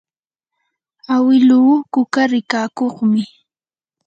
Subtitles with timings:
[1.15, 3.23] awiluu kuka rikakuqmi.